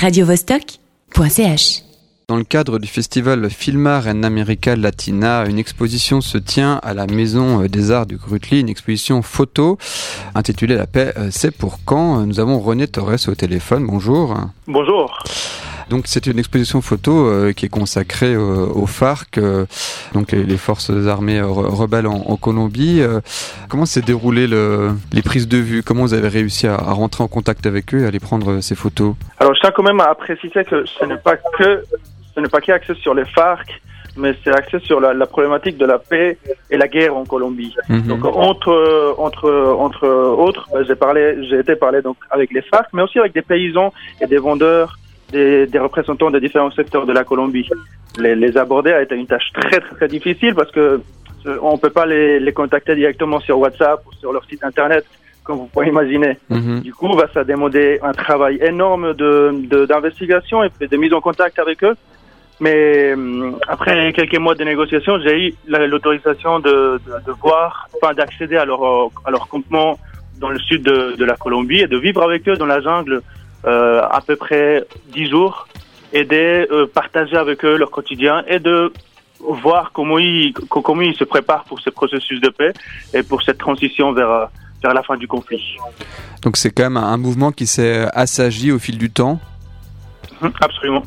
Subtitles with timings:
[0.00, 1.82] radiovostok.ch.
[2.26, 7.06] Dans le cadre du festival Filmar en America Latina, une exposition se tient à la
[7.06, 9.76] Maison des Arts du Grutli, une exposition photo
[10.34, 13.86] intitulée La paix, c'est pour quand Nous avons René Torres au téléphone.
[13.86, 14.34] Bonjour.
[14.66, 15.22] Bonjour.
[15.90, 19.66] Donc c'est une exposition photo euh, qui est consacrée euh, aux FARC, euh,
[20.14, 23.02] donc les, forces armées rebelles en, Colombie.
[23.68, 25.82] comment s'est déroulé le, les prises de vue?
[25.82, 28.76] Comment vous avez réussi à, rentrer en contact avec eux et à aller prendre ces
[28.76, 29.14] photos?
[29.40, 31.82] Alors je tiens quand même à préciser que ce n'est pas que
[32.34, 33.68] ce n'est pas qui axé sur les FARC,
[34.16, 36.38] mais c'est axé sur la, problématique de la paix
[36.70, 37.74] et la guerre en Colombie.
[37.88, 38.02] Mhm.
[38.02, 42.86] Donc entre entre entre autres, ben, j'ai parlé, j'ai été parler donc avec les FARC,
[42.92, 44.99] mais aussi avec des paysans et des vendeurs
[45.30, 47.68] des, des, représentants de différents secteurs de la Colombie.
[48.18, 51.00] Les, les, aborder a été une tâche très très, très difficile parce que
[51.46, 55.04] euh, on peut pas les, les, contacter directement sur WhatsApp ou sur leur site internet
[55.42, 56.38] comme vous pouvez imaginer.
[56.48, 56.80] Mhm.
[56.80, 61.20] Du coup, bah, ça a demandé un travail énorme de d'investigation et de mise en
[61.20, 61.96] contact avec eux.
[62.60, 68.12] Mais euh, après quelques mois de négociations, j'ai eu l'autorisation de, de, de, voir, enfin
[68.12, 68.82] d'accéder à leur
[69.24, 69.98] à leur campement
[70.38, 73.22] dans le sud de, de la Colombie et de vivre avec eux dans la jungle
[73.66, 75.68] euh, à peu près dix jours
[76.12, 78.92] et de euh, partager avec eux leur quotidien et de
[79.38, 82.72] voir comment ils, comment ils se préparent pour ce processus de paix
[83.14, 84.48] et pour cette transition vers,
[84.82, 85.76] vers la fin du conflit.
[86.42, 89.38] Donc c'est quand même un mouvement qui s'est assagi au fil du temps
[90.42, 91.02] hum, Absolument.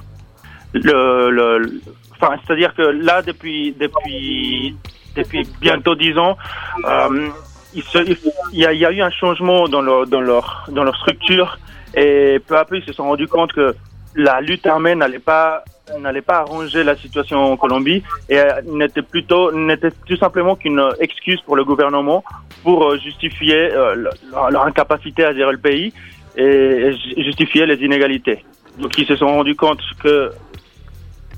[0.73, 4.75] Le, le, enfin, C'est-à-dire que là, depuis, depuis,
[5.15, 6.37] depuis bientôt dix ans,
[6.85, 7.29] euh,
[7.75, 11.57] il, y a, eu un changement dans leur, structure
[11.95, 13.75] et peu à peu, ils se sont rendus compte que
[14.15, 15.63] la lutte armée n'allait pas
[15.99, 21.41] n'allait pas arranger la situation en Colombie et n'était plutôt n'était tout simplement qu'une excuse
[21.41, 22.23] pour le gouvernement
[22.63, 23.95] pour euh, justifier euh,
[24.31, 25.93] leur, incapacité à gérer le pays
[26.37, 28.45] et justifier les inégalités.
[28.79, 30.31] Donc ils se sont rendus compte que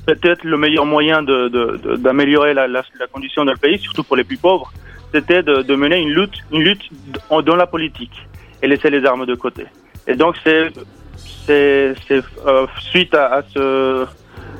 [0.05, 4.23] peut-être le meilleur moyen d'améliorer de, de, la, la, la, condition pays, surtout pour les
[4.23, 4.71] plus pauvres,
[5.13, 6.89] c'était de, de mener une lutte, une lutte
[7.29, 8.17] dans la politique
[8.61, 9.65] et laisser les armes de côté.
[10.07, 10.71] Et donc c'est
[11.45, 11.95] c'est
[12.45, 14.05] euh, suite à, à ce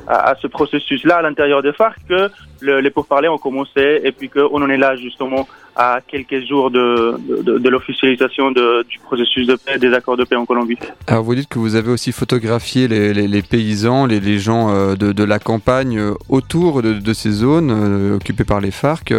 [0.06, 2.30] à, ce processus-là à l'intérieur des FARC que
[2.60, 6.70] le, les pourparlers ont commencé et puis qu'on en est là justement à quelques jours
[6.70, 10.78] de, de, de l'officialisation du processus de paix, des accords de paix en Colombie.
[11.06, 14.70] Alors vous dites que vous avez aussi photographié les, les, les paysans, les, les gens
[14.70, 19.12] euh, de, de, la campagne euh, autour de, de ces zones occupées par les FARC.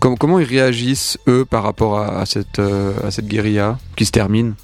[0.00, 4.12] Comment, comment ils réagissent eux par rapport à, à cette, à cette guérilla qui se
[4.12, 4.54] termine?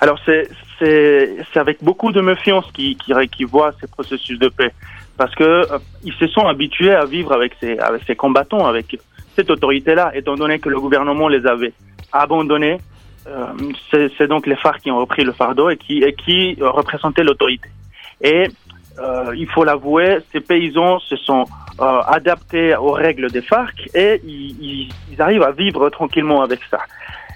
[0.00, 0.48] Alors c'est
[0.80, 4.72] c'est avec beaucoup de méfiance qu'ils qui, qui voient ces processus de paix.
[5.16, 8.98] Parce que euh, ils se sont habitués à vivre avec ces combattants avec
[9.36, 11.72] cette autorité là étant donné que le gouvernement les avait
[12.12, 12.78] abandonnés.
[13.28, 13.46] Euh,
[14.18, 17.68] c'est donc les FARC qui ont repris le fardeau et qui et qui représentaient l'autorité.
[18.22, 18.48] Et
[18.98, 21.44] euh, il faut l'avouer ces paysans se sont
[21.80, 26.78] euh, adaptés aux règles des FARC et ils arrivent à vivre tranquillement avec ça.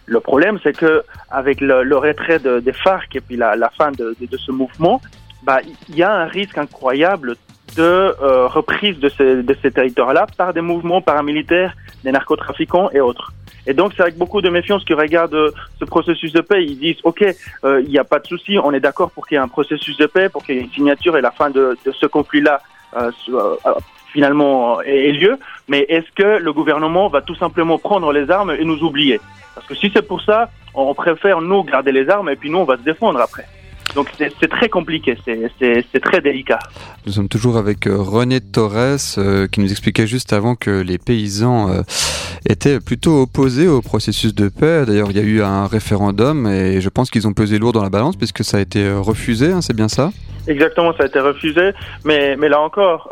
[0.07, 1.03] Le problème, c'est que
[1.35, 5.01] avec le, retrait de, des FARC et puis la, fin de, ce mouvement,
[5.43, 5.59] bah,
[5.89, 7.37] il y a un risque incroyable
[7.77, 11.75] de euh, reprise de ces, territoires-là par des mouvements paramilitaires,
[12.05, 13.33] des narcotrafiquants et autres.
[13.67, 16.65] Et donc, c'est avec beaucoup de méfiance qu'ils regardent ce processus de paix.
[16.65, 17.25] Ils disent, OK,
[17.65, 19.49] euh, il n'y a pas de souci, on est d'accord pour qu'il y ait un
[19.49, 22.61] processus de paix, pour qu'il y ait une signature et la fin de, ce conflit-là
[22.97, 23.75] euh, euh
[24.15, 25.37] finalement ait lieu.
[25.69, 29.21] Mais est-ce que le gouvernement va tout simplement prendre les armes et nous oublier?
[29.55, 32.59] Parce que si c'est pour ça, on préfère nous garder les armes et puis nous
[32.59, 33.45] on va se défendre après.
[33.95, 36.59] Donc c'est très compliqué, c'est très délicat.
[37.07, 40.99] Nous sommes toujours avec euh, René Torres euh, qui nous expliquait juste avant que les
[40.99, 41.83] paysans euh,
[42.49, 44.85] étaient plutôt opposés au processus de paix.
[44.87, 47.85] D'ailleurs, il y a eu un référendum et je pense qu'ils ont pesé lourd dans
[47.85, 50.11] la balance puisque ça a été refusé, hein, c'est bien ça?
[50.49, 51.71] Exactement, ça a été refusé,
[52.05, 53.09] mais, mais là encore,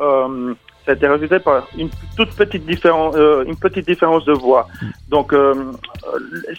[0.87, 4.69] ça a par une toute petite différence, euh, une petite différence de voix.
[5.09, 5.55] Donc, euh,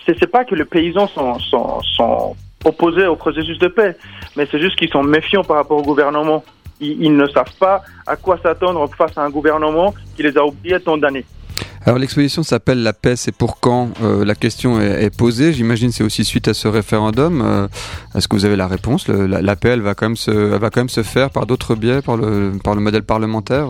[0.05, 2.35] c'est pas que les paysans sont,
[2.65, 3.97] opposés au processus de paix,
[4.37, 6.45] mais c'est juste qu'ils sont méfiants par rapport au gouvernement.
[6.79, 10.79] Ils, ne savent pas à quoi s'attendre face à un gouvernement qui les a oubliés
[10.79, 11.25] tant d'années.
[11.85, 15.51] Alors l'exposition s'appelle La paix, c'est pour quand euh, La question est, posée.
[15.51, 17.41] J'imagine c'est aussi suite à ce référendum.
[17.41, 17.67] Euh,
[18.15, 19.09] Est-ce que vous avez la réponse?
[19.09, 20.15] La, paix, elle va quand même
[20.89, 23.67] se, faire par d'autres biais, par le modèle parlementaire?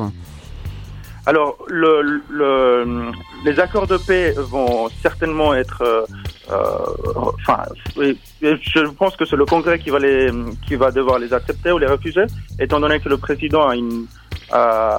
[1.25, 3.12] Alors, le, le,
[3.46, 5.81] les accords de paix vont certainement être.
[5.81, 6.06] Euh,
[6.52, 6.86] euh
[7.16, 7.64] enfin,
[7.96, 10.30] je pense que c'est le Congrès qui va les,
[10.68, 12.25] qui va devoir les accepter ou les refuser,
[12.60, 14.06] étant donné que le président a une
[14.52, 14.96] à,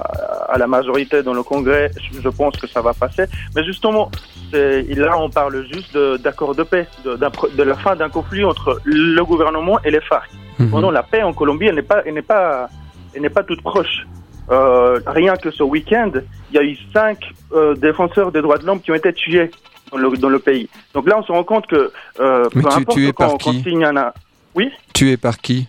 [0.49, 3.25] à la majorité dans le Congrès, je pense que ça va passer.
[3.55, 4.09] Mais justement,
[4.51, 8.81] là, on parle juste d'accords de, de, paix, de, de la fin d'un conflit entre
[8.83, 10.29] le gouvernement et les FARC.
[10.57, 12.69] Cependant, la paix en Colombie, elle n'est pas, elle n'est pas,
[13.13, 14.05] elle n'est pas toute proche.
[14.51, 16.11] Euh, rien que ce week-end,
[16.51, 17.17] il y a eu cinq
[17.53, 19.49] euh, défenseurs des droits de l'homme qui ont été tués
[19.91, 20.69] dans le, dans le pays.
[20.93, 23.37] Donc là, on se rend compte que euh, Mais peu tu- importe tués quand, par
[23.37, 24.11] qui signe un,
[24.53, 25.67] oui, Tué par qui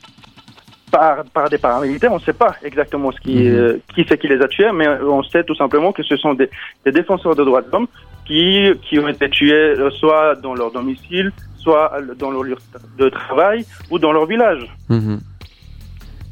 [0.90, 3.54] par, par des paramilitaires, on ne sait pas exactement ce qui, Mhm.
[3.54, 6.34] euh, qui c'est qui les a tués, mais on sait tout simplement que ce sont
[6.34, 6.48] des,
[6.84, 7.88] des défenseurs de droits de l'homme
[8.26, 12.56] qui, qui ont été tués soit dans leur domicile, soit dans leur lieu
[12.98, 14.64] de travail ou dans leur village.
[14.88, 15.20] Mhm.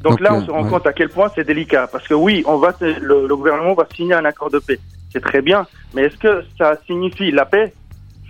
[0.04, 0.70] Donc, Donc, là, euh, on se rend ouais.
[0.70, 1.88] compte à quel point c'est délicat.
[1.90, 4.78] Parce que oui, on va, le, le gouvernement va signer un accord de paix.
[5.12, 5.66] C'est très bien.
[5.94, 7.72] Mais est-ce que ça signifie la paix?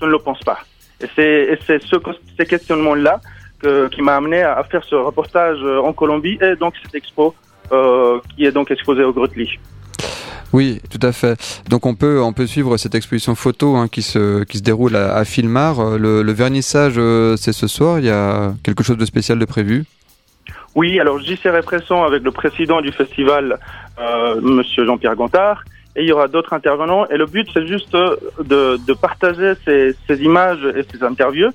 [0.00, 0.58] Je ne le pense pas.
[1.02, 1.96] Et c'est, ce,
[2.38, 3.20] ces questionnements-là
[3.60, 7.34] que- qui m'a amené à, faire ce reportage euh, en Colombie et donc cette expo
[7.72, 9.48] euh, qui est donc exposée au Grotli.
[10.52, 11.36] Oui, tout à fait.
[11.68, 14.94] Donc on peut on peut suivre cette exposition photo hein, qui se qui se déroule
[14.94, 15.80] à, à Filmar.
[15.80, 17.98] Euh, Le, le vernissage euh, c'est ce soir.
[17.98, 19.84] Il y a quelque chose de spécial de prévu?
[20.74, 23.58] Oui, alors j'y serai présent avec le président du festival,
[24.00, 25.62] euh, Monsieur Jean-Pierre Gontard,
[25.94, 27.06] et il y aura d'autres intervenants.
[27.08, 31.50] Et le but, c'est juste euh, de, de partager ces, ces images et ces interviews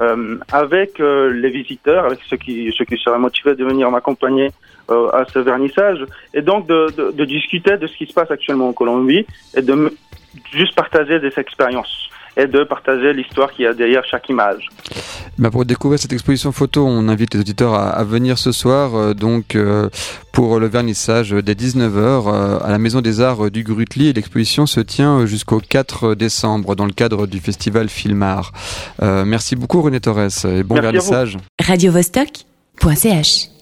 [0.00, 4.50] euh, avec euh, les visiteurs, avec ceux qui, ceux qui seraient motivés de venir m'accompagner
[4.90, 6.04] euh, à ce vernissage,
[6.34, 9.24] et donc de, de, de discuter de ce qui se passe actuellement en Colombie
[9.56, 9.96] et de
[10.52, 14.68] juste partager des expériences et de partager l'histoire qu'il y a derrière chaque image.
[15.38, 18.94] Bah, pour découvrir cette exposition photo, on invite les auditeurs à, à venir ce soir,
[18.94, 19.88] euh, donc euh,
[20.32, 24.12] pour le vernissage dès 19h euh, à la Maison des Arts du Grutli.
[24.12, 28.52] L'exposition se tient jusqu'au 4 décembre dans le cadre du festival Filmar.
[29.02, 31.36] Euh, merci beaucoup René Torres et bon Merci vernissage.
[31.60, 33.53] radiovostok.ch